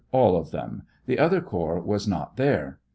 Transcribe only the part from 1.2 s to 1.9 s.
corps